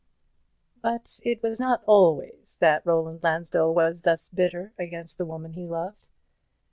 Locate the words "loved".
5.67-6.07